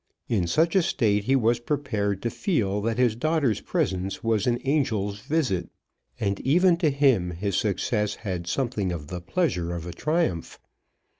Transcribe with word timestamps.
In 0.27 0.47
such 0.47 0.75
a 0.75 0.81
state 0.81 1.25
he 1.25 1.35
was 1.35 1.59
prepared 1.59 2.23
to 2.23 2.31
feel 2.31 2.81
that 2.81 2.97
his 2.97 3.15
daughter's 3.15 3.61
presence 3.61 4.23
was 4.23 4.47
an 4.47 4.57
angel's 4.65 5.19
visit. 5.19 5.69
And 6.19 6.39
even 6.39 6.77
to 6.77 6.89
him 6.89 7.29
his 7.29 7.55
success 7.55 8.15
had 8.15 8.47
something 8.47 8.91
of 8.91 9.09
the 9.09 9.21
pleasure 9.21 9.75
of 9.75 9.85
a 9.85 9.93
triumph. 9.93 10.57